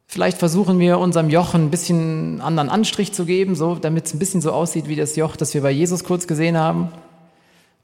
[0.07, 4.19] Vielleicht versuchen wir unserem Joch ein bisschen anderen Anstrich zu geben, so, damit es ein
[4.19, 6.89] bisschen so aussieht wie das Joch, das wir bei Jesus kurz gesehen haben.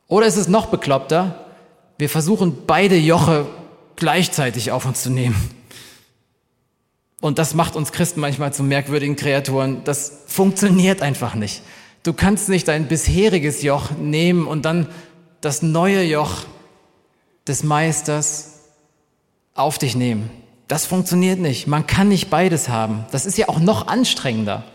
[0.08, 1.46] Oder ist es noch bekloppter?
[2.00, 3.46] Wir versuchen beide Joche
[3.96, 5.36] gleichzeitig auf uns zu nehmen.
[7.24, 9.82] Und das macht uns Christen manchmal zu merkwürdigen Kreaturen.
[9.86, 11.62] Das funktioniert einfach nicht.
[12.04, 14.90] Du kannst nicht dein bisheriges Joch nehmen und dann
[15.40, 16.44] das neue Joch
[17.48, 18.60] des Meisters
[19.54, 20.32] auf dich nehmen.
[20.68, 21.66] Das funktioniert nicht.
[21.66, 23.06] Man kann nicht beides haben.
[23.12, 24.66] Das ist ja auch noch anstrengender.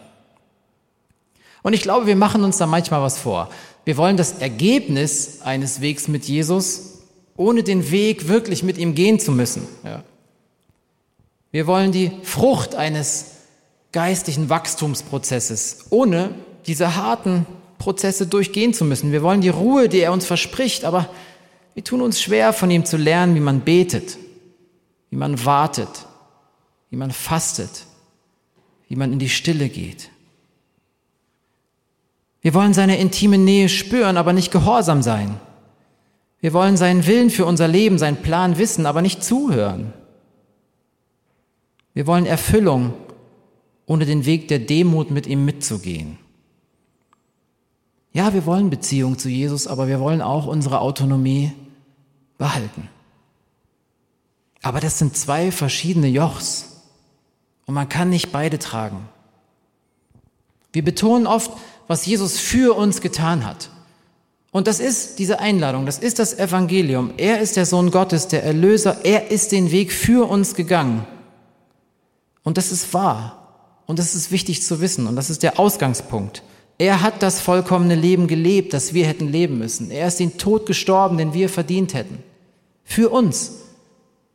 [1.63, 3.51] Und ich glaube, wir machen uns da manchmal was vor.
[3.85, 7.01] Wir wollen das Ergebnis eines Wegs mit Jesus,
[7.37, 9.69] ohne den Weg wirklich mit ihm gehen zu müssen.
[9.85, 10.03] Ja.
[11.51, 13.37] Wir wollen die Frucht eines
[13.93, 16.35] geistlichen Wachstumsprozesses, ohne
[16.67, 17.47] diese harten
[17.79, 19.13] Prozesse durchgehen zu müssen.
[19.13, 21.09] Wir wollen die Ruhe, die er uns verspricht, aber
[21.75, 24.19] wir tun uns schwer, von ihm zu lernen, wie man betet,
[25.11, 26.07] wie man wartet,
[26.91, 27.87] wie man fastet,
[28.89, 30.11] wie man in die Stille geht.
[32.41, 35.41] Wir wollen seine intime Nähe spüren, aber nicht gehorsam sein.
[36.41, 39.93] Wir wollen seinen Willen für unser Leben, seinen Plan wissen, aber nicht zuhören.
[41.99, 42.93] Wir wollen Erfüllung,
[43.85, 46.17] ohne den Weg der Demut mit ihm mitzugehen.
[48.13, 51.51] Ja, wir wollen Beziehung zu Jesus, aber wir wollen auch unsere Autonomie
[52.39, 52.89] behalten.
[54.63, 56.85] Aber das sind zwei verschiedene Jochs
[57.67, 59.09] und man kann nicht beide tragen.
[60.73, 61.51] Wir betonen oft,
[61.89, 63.71] was Jesus für uns getan hat.
[64.53, 67.11] Und das ist diese Einladung, das ist das Evangelium.
[67.17, 71.05] Er ist der Sohn Gottes, der Erlöser, er ist den Weg für uns gegangen.
[72.49, 73.83] Und das ist wahr.
[73.85, 75.07] Und das ist wichtig zu wissen.
[75.07, 76.43] Und das ist der Ausgangspunkt.
[76.79, 79.91] Er hat das vollkommene Leben gelebt, das wir hätten leben müssen.
[79.91, 82.23] Er ist den Tod gestorben, den wir verdient hätten.
[82.85, 83.53] Für uns.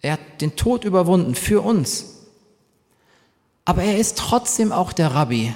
[0.04, 2.28] Er hat den Tod überwunden, für uns.
[3.65, 5.56] Aber er ist trotzdem auch der Rabbi,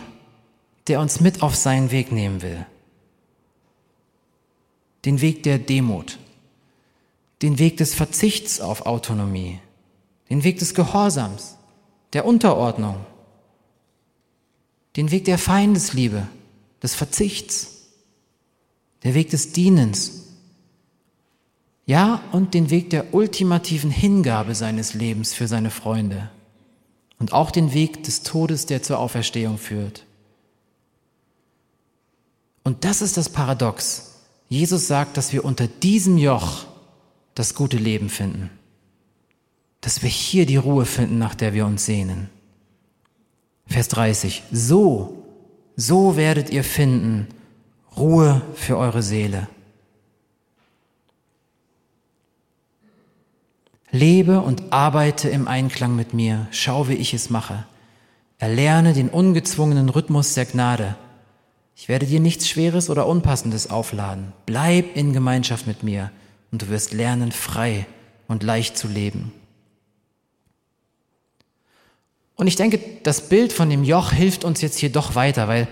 [0.87, 2.65] der uns mit auf seinen Weg nehmen will.
[5.05, 6.17] Den Weg der Demut,
[7.43, 9.59] den Weg des Verzichts auf Autonomie,
[10.31, 11.56] den Weg des Gehorsams,
[12.13, 12.97] der Unterordnung,
[14.95, 16.27] den Weg der Feindesliebe,
[16.81, 17.87] des Verzichts,
[19.03, 20.23] der Weg des Dienens,
[21.85, 26.29] ja, und den Weg der ultimativen Hingabe seines Lebens für seine Freunde
[27.17, 30.05] und auch den Weg des Todes, der zur Auferstehung führt.
[32.63, 34.15] Und das ist das Paradox.
[34.49, 36.65] Jesus sagt, dass wir unter diesem Joch
[37.35, 38.49] das gute Leben finden.
[39.87, 42.29] Dass wir hier die Ruhe finden, nach der wir uns sehnen.
[43.67, 44.43] Vers 30.
[44.51, 45.23] So,
[45.77, 47.27] so werdet ihr finden
[47.95, 49.47] Ruhe für eure Seele.
[53.89, 57.65] Lebe und arbeite im Einklang mit mir, schau, wie ich es mache.
[58.39, 60.97] Erlerne den ungezwungenen Rhythmus der Gnade.
[61.77, 64.33] Ich werde dir nichts Schweres oder Unpassendes aufladen.
[64.45, 66.11] Bleib in Gemeinschaft mit mir
[66.51, 67.87] und du wirst lernen, frei
[68.27, 69.31] und leicht zu leben.
[72.37, 75.67] Und ich denke, das Bild von dem Joch hilft uns jetzt hier doch weiter, weil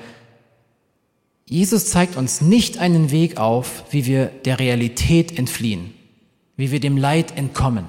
[1.46, 5.94] Jesus zeigt uns nicht einen Weg auf, wie wir der Realität entfliehen,
[6.58, 7.86] wie wir dem Leid entkommen.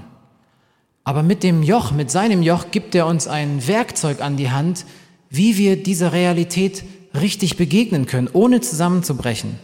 [1.05, 4.85] Aber mit dem Joch, mit seinem Joch gibt er uns ein Werkzeug an die Hand,
[5.31, 6.85] wie wir dieser Realität
[7.15, 9.59] richtig begegnen können, ohne zusammenzubrechen.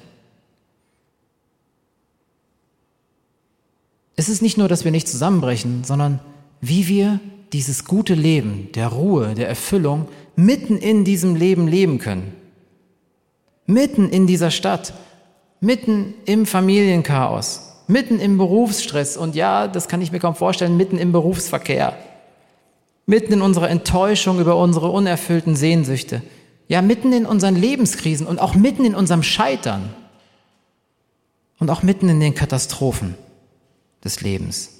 [4.16, 6.20] Es ist nicht nur, dass wir nicht zusammenbrechen, sondern
[6.61, 7.20] wie wir
[7.52, 12.34] dieses gute Leben, der Ruhe, der Erfüllung mitten in diesem Leben leben können.
[13.66, 14.94] Mitten in dieser Stadt,
[15.60, 20.98] mitten im Familienchaos, mitten im Berufsstress und ja, das kann ich mir kaum vorstellen, mitten
[20.98, 21.96] im Berufsverkehr,
[23.06, 26.22] mitten in unserer Enttäuschung über unsere unerfüllten Sehnsüchte,
[26.68, 29.94] ja, mitten in unseren Lebenskrisen und auch mitten in unserem Scheitern
[31.58, 33.14] und auch mitten in den Katastrophen
[34.02, 34.71] des Lebens.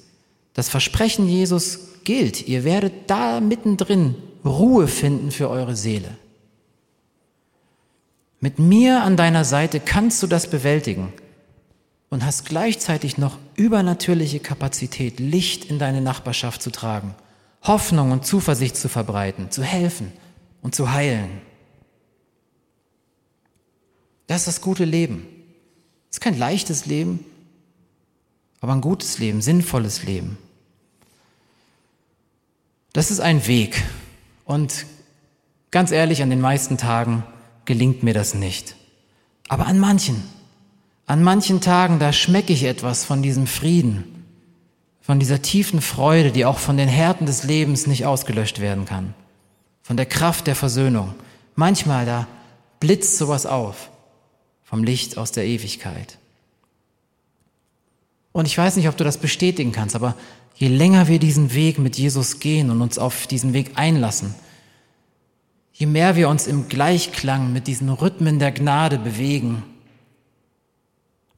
[0.53, 2.47] Das Versprechen Jesus gilt.
[2.47, 6.17] Ihr werdet da mittendrin Ruhe finden für eure Seele.
[8.39, 11.13] Mit mir an deiner Seite kannst du das bewältigen
[12.09, 17.15] und hast gleichzeitig noch übernatürliche Kapazität, Licht in deine Nachbarschaft zu tragen,
[17.63, 20.11] Hoffnung und Zuversicht zu verbreiten, zu helfen
[20.61, 21.41] und zu heilen.
[24.27, 25.25] Das ist das gute Leben.
[26.09, 27.23] Es ist kein leichtes Leben,
[28.59, 30.37] aber ein gutes Leben, sinnvolles Leben.
[32.93, 33.83] Das ist ein Weg.
[34.45, 34.85] Und
[35.71, 37.23] ganz ehrlich, an den meisten Tagen
[37.65, 38.75] gelingt mir das nicht.
[39.49, 40.23] Aber an manchen,
[41.07, 44.25] an manchen Tagen, da schmecke ich etwas von diesem Frieden,
[45.01, 49.13] von dieser tiefen Freude, die auch von den Härten des Lebens nicht ausgelöscht werden kann,
[49.81, 51.15] von der Kraft der Versöhnung.
[51.55, 52.27] Manchmal, da
[52.79, 53.89] blitzt sowas auf
[54.63, 56.17] vom Licht aus der Ewigkeit.
[58.31, 60.15] Und ich weiß nicht, ob du das bestätigen kannst, aber
[60.55, 64.35] je länger wir diesen Weg mit Jesus gehen und uns auf diesen Weg einlassen,
[65.73, 69.63] je mehr wir uns im Gleichklang mit diesen Rhythmen der Gnade bewegen,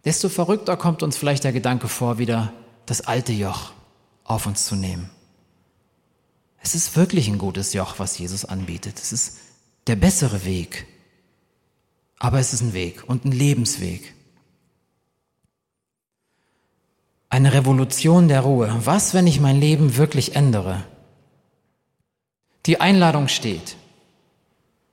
[0.04, 2.54] desto verrückter kommt uns vielleicht der Gedanke vor, wieder
[2.86, 3.72] das alte Joch
[4.24, 5.10] auf uns zu nehmen.
[6.66, 8.98] Es ist wirklich ein gutes Joch, was Jesus anbietet.
[8.98, 9.38] Es ist
[9.86, 10.88] der bessere Weg.
[12.18, 14.15] Aber es ist ein Weg und ein Lebensweg.
[17.30, 18.74] Eine Revolution der Ruhe.
[18.84, 20.84] Was, wenn ich mein Leben wirklich ändere?
[22.66, 23.76] Die Einladung steht.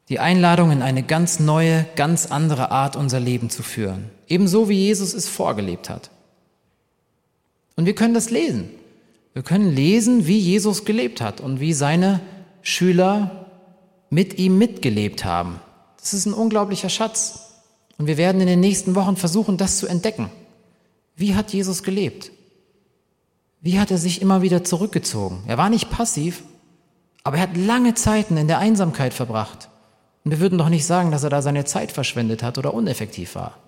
[0.09, 4.11] Die Einladung in eine ganz neue, ganz andere Art, unser Leben zu führen.
[4.29, 6.11] Ebenso wie Jesus es vorgelebt hat.
[7.77, 8.68] Und wir können das lesen.
[9.33, 12.21] Wir können lesen, wie Jesus gelebt hat und wie seine
[12.61, 13.47] Schüler
[14.11, 15.61] mit ihm mitgelebt haben.
[15.99, 17.55] Das ist ein unglaublicher Schatz.
[17.97, 20.31] Und wir werden in den nächsten Wochen versuchen, das zu entdecken.
[21.16, 22.31] Wie hat Jesus gelebt?
[23.61, 25.44] Wie hat er sich immer wieder zurückgezogen?
[25.46, 26.42] Er war nicht passiv,
[27.22, 29.68] aber er hat lange Zeiten in der Einsamkeit verbracht.
[30.25, 33.35] Und wir würden doch nicht sagen, dass er da seine Zeit verschwendet hat oder uneffektiv
[33.35, 33.59] war.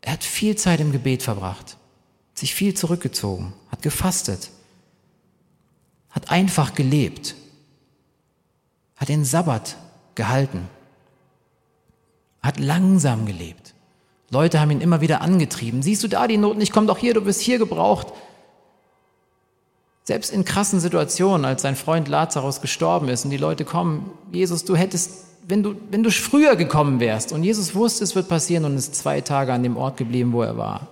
[0.00, 1.76] Er hat viel Zeit im Gebet verbracht,
[2.34, 4.50] sich viel zurückgezogen, hat gefastet,
[6.10, 7.34] hat einfach gelebt,
[8.96, 9.76] hat den Sabbat
[10.14, 10.68] gehalten,
[12.42, 13.69] hat langsam gelebt.
[14.30, 15.82] Leute haben ihn immer wieder angetrieben.
[15.82, 16.60] Siehst du da die Noten?
[16.60, 18.08] Ich komme doch hier, du wirst hier gebraucht.
[20.04, 24.64] Selbst in krassen Situationen, als sein Freund Lazarus gestorben ist und die Leute kommen, Jesus,
[24.64, 28.64] du hättest, wenn du, wenn du früher gekommen wärst und Jesus wusste, es wird passieren
[28.64, 30.88] und ist zwei Tage an dem Ort geblieben, wo er war.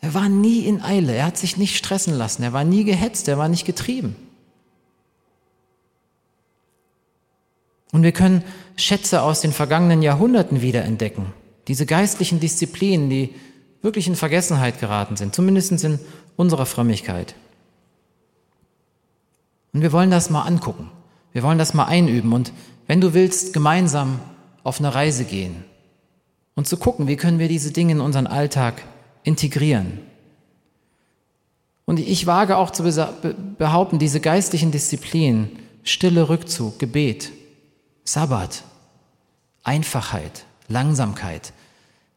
[0.00, 3.28] Er war nie in Eile, er hat sich nicht stressen lassen, er war nie gehetzt,
[3.28, 4.16] er war nicht getrieben.
[7.92, 8.44] Und wir können
[8.76, 11.39] Schätze aus den vergangenen Jahrhunderten wiederentdecken.
[11.70, 13.32] Diese geistlichen Disziplinen, die
[13.80, 16.00] wirklich in Vergessenheit geraten sind, zumindest in
[16.34, 17.36] unserer Frömmigkeit.
[19.72, 20.90] Und wir wollen das mal angucken.
[21.32, 22.52] Wir wollen das mal einüben und
[22.88, 24.18] wenn du willst, gemeinsam
[24.64, 25.62] auf eine Reise gehen
[26.56, 28.82] und zu gucken, wie können wir diese Dinge in unseren Alltag
[29.22, 30.00] integrieren.
[31.84, 32.82] Und ich wage auch zu
[33.58, 37.30] behaupten, diese geistlichen Disziplinen, stille Rückzug, Gebet,
[38.02, 38.64] Sabbat,
[39.62, 41.52] Einfachheit, Langsamkeit,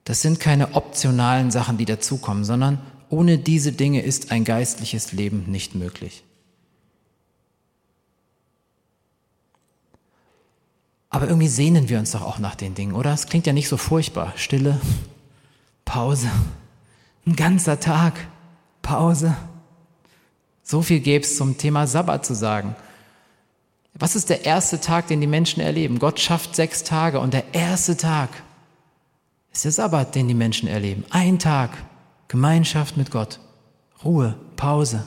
[0.04, 5.46] Das sind keine optionalen Sachen, die dazukommen, sondern ohne diese Dinge ist ein geistliches Leben
[5.48, 6.24] nicht möglich.
[11.10, 13.14] Aber irgendwie sehnen wir uns doch auch nach den Dingen, oder?
[13.14, 14.34] Es klingt ja nicht so furchtbar.
[14.36, 14.82] Stille,
[15.86, 16.30] Pause,
[17.28, 18.14] ein ganzer Tag,
[18.82, 19.38] Pause.
[20.64, 22.76] So viel gäbe es zum Thema Sabbat zu sagen.
[23.94, 26.00] Was ist der erste Tag, den die Menschen erleben?
[26.00, 28.30] Gott schafft sechs Tage und der erste Tag
[29.54, 31.06] ist der Sabbat, den die Menschen erleben.
[31.12, 31.72] Ein Tag,
[32.28, 33.40] Gemeinschaft mit Gott,
[34.04, 35.04] Ruhe, Pause.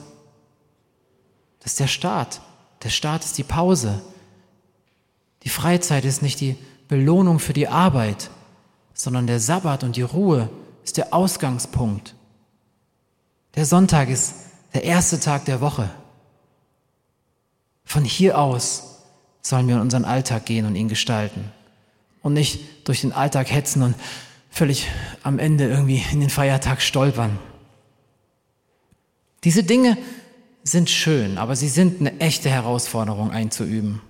[1.59, 2.41] Das ist der Start.
[2.83, 4.01] Der Start ist die Pause.
[5.43, 6.55] Die Freizeit ist nicht die
[6.87, 8.29] Belohnung für die Arbeit,
[8.93, 10.49] sondern der Sabbat und die Ruhe
[10.83, 12.15] ist der Ausgangspunkt.
[13.55, 14.35] Der Sonntag ist
[14.73, 15.89] der erste Tag der Woche.
[17.83, 19.03] Von hier aus
[19.41, 21.51] sollen wir in unseren Alltag gehen und ihn gestalten
[22.21, 23.95] und nicht durch den Alltag hetzen und
[24.49, 24.87] völlig
[25.23, 27.39] am Ende irgendwie in den Feiertag stolpern.
[29.43, 29.97] Diese Dinge
[30.63, 34.01] sind schön, aber sie sind eine echte Herausforderung einzuüben.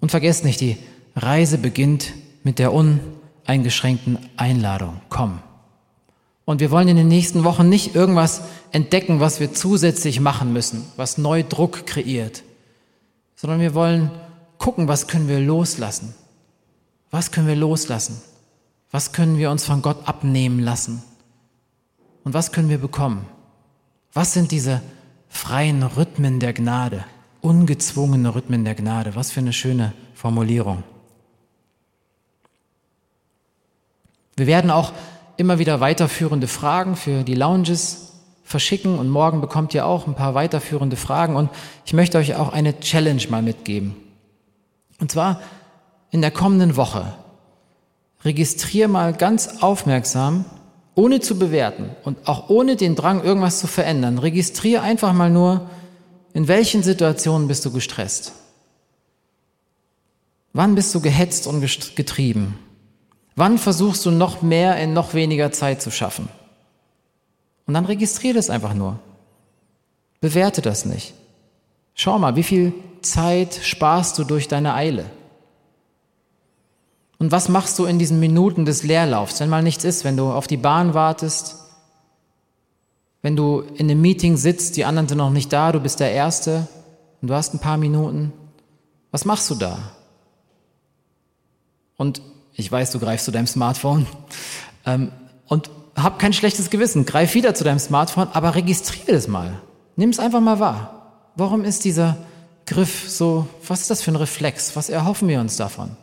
[0.00, 0.76] Und vergesst nicht, die
[1.16, 2.12] Reise beginnt
[2.44, 5.00] mit der uneingeschränkten Einladung.
[5.08, 5.40] Komm.
[6.44, 10.84] Und wir wollen in den nächsten Wochen nicht irgendwas entdecken, was wir zusätzlich machen müssen,
[10.96, 12.44] was neu Druck kreiert,
[13.34, 14.12] sondern wir wollen
[14.58, 16.14] gucken, was können wir loslassen.
[17.16, 18.20] Was können wir loslassen?
[18.90, 21.02] Was können wir uns von Gott abnehmen lassen?
[22.24, 23.24] Und was können wir bekommen?
[24.12, 24.82] Was sind diese
[25.30, 27.06] freien Rhythmen der Gnade?
[27.40, 29.16] Ungezwungene Rhythmen der Gnade.
[29.16, 30.82] Was für eine schöne Formulierung.
[34.36, 34.92] Wir werden auch
[35.38, 38.12] immer wieder weiterführende Fragen für die Lounges
[38.44, 41.48] verschicken und morgen bekommt ihr auch ein paar weiterführende Fragen und
[41.86, 43.96] ich möchte euch auch eine Challenge mal mitgeben.
[45.00, 45.40] Und zwar
[46.10, 47.14] in der kommenden Woche.
[48.24, 50.44] Registrier mal ganz aufmerksam,
[50.94, 54.18] ohne zu bewerten und auch ohne den Drang, irgendwas zu verändern.
[54.18, 55.68] Registrier einfach mal nur,
[56.32, 58.32] in welchen Situationen bist du gestresst?
[60.52, 61.60] Wann bist du gehetzt und
[61.96, 62.58] getrieben?
[63.36, 66.30] Wann versuchst du noch mehr in noch weniger Zeit zu schaffen?
[67.66, 68.98] Und dann registriere das einfach nur.
[70.20, 71.12] Bewerte das nicht.
[71.94, 75.04] Schau mal, wie viel Zeit sparst du durch deine Eile?
[77.18, 80.30] Und was machst du in diesen Minuten des Leerlaufs, wenn mal nichts ist, wenn du
[80.30, 81.56] auf die Bahn wartest,
[83.22, 86.12] wenn du in einem Meeting sitzt, die anderen sind noch nicht da, du bist der
[86.12, 86.68] Erste
[87.20, 88.32] und du hast ein paar Minuten?
[89.10, 89.78] Was machst du da?
[91.96, 92.20] Und
[92.52, 94.06] ich weiß, du greifst zu deinem Smartphone.
[94.88, 95.10] Ähm,
[95.48, 97.06] und hab kein schlechtes Gewissen.
[97.06, 99.60] Greif wieder zu deinem Smartphone, aber registriere es mal.
[99.96, 101.32] Nimm es einfach mal wahr.
[101.34, 102.16] Warum ist dieser
[102.66, 104.76] Griff so, was ist das für ein Reflex?
[104.76, 105.96] Was erhoffen wir uns davon?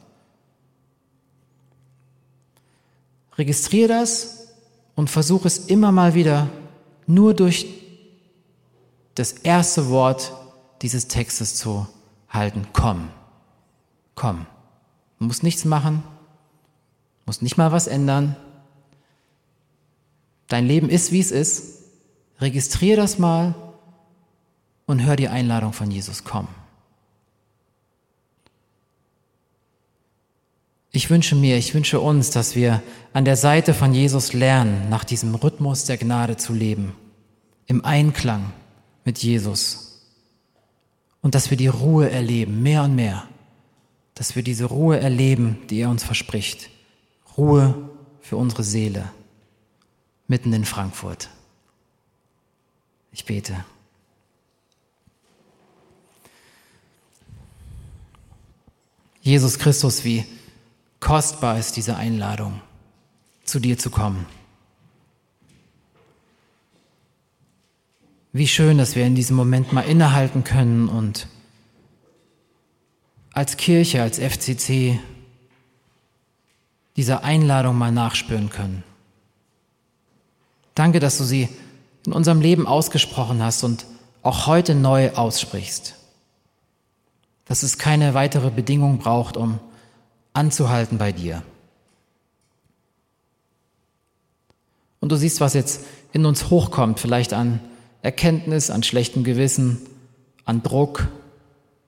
[3.37, 4.47] Registriere das
[4.95, 6.49] und versuche es immer mal wieder
[7.07, 7.67] nur durch
[9.15, 10.33] das erste Wort
[10.81, 11.87] dieses Textes zu
[12.29, 12.67] halten.
[12.73, 13.09] Komm,
[14.15, 14.45] komm.
[15.19, 16.03] Du musst nichts machen,
[17.25, 18.35] musst nicht mal was ändern.
[20.47, 21.83] Dein Leben ist, wie es ist.
[22.39, 23.55] Registriere das mal
[24.85, 26.47] und hör die Einladung von Jesus, komm.
[30.95, 35.03] Ich wünsche mir, ich wünsche uns, dass wir an der Seite von Jesus lernen, nach
[35.03, 36.93] diesem Rhythmus der Gnade zu leben,
[37.65, 38.53] im Einklang
[39.03, 40.03] mit Jesus.
[41.23, 43.27] Und dass wir die Ruhe erleben, mehr und mehr.
[44.13, 46.69] Dass wir diese Ruhe erleben, die er uns verspricht.
[47.37, 47.89] Ruhe
[48.21, 49.09] für unsere Seele
[50.27, 51.27] mitten in Frankfurt.
[53.11, 53.65] Ich bete.
[59.21, 60.23] Jesus Christus, wie
[61.03, 62.61] kostbar ist diese Einladung,
[63.43, 64.25] zu dir zu kommen.
[68.31, 71.27] Wie schön, dass wir in diesem Moment mal innehalten können und
[73.33, 74.97] als Kirche, als FCC
[76.95, 78.83] dieser Einladung mal nachspüren können.
[80.73, 81.49] Danke, dass du sie
[82.05, 83.85] in unserem Leben ausgesprochen hast und
[84.21, 85.95] auch heute neu aussprichst.
[87.43, 89.59] Dass es keine weitere Bedingung braucht, um
[90.33, 91.43] anzuhalten bei dir.
[94.99, 95.81] Und du siehst, was jetzt
[96.11, 97.59] in uns hochkommt, vielleicht an
[98.01, 99.81] Erkenntnis, an schlechtem Gewissen,
[100.45, 101.07] an Druck,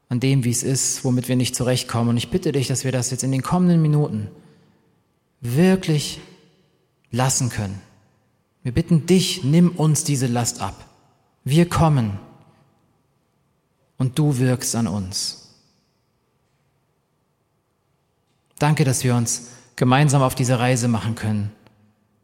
[0.09, 2.09] an dem, wie es ist, womit wir nicht zurechtkommen.
[2.09, 4.29] Und ich bitte dich, dass wir das jetzt in den kommenden Minuten
[5.41, 6.19] wirklich
[7.11, 7.81] lassen können.
[8.63, 10.89] Wir bitten dich, nimm uns diese Last ab.
[11.43, 12.19] Wir kommen
[13.97, 15.44] und du wirkst an uns.
[18.59, 21.51] Danke, dass wir uns gemeinsam auf diese Reise machen können,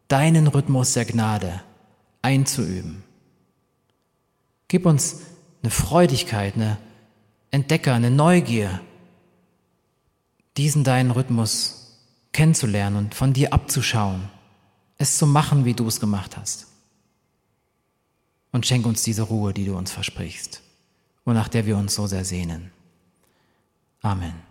[0.07, 1.61] deinen Rhythmus der Gnade
[2.21, 3.03] einzuüben.
[4.67, 5.21] Gib uns
[5.61, 6.77] eine Freudigkeit, eine
[7.51, 8.79] Entdecker, eine Neugier,
[10.57, 11.97] diesen deinen Rhythmus
[12.31, 14.29] kennenzulernen und von dir abzuschauen,
[14.97, 16.67] es zu machen, wie du es gemacht hast.
[18.53, 20.61] Und schenk uns diese Ruhe, die du uns versprichst
[21.23, 22.71] und nach der wir uns so sehr sehnen.
[24.01, 24.50] Amen.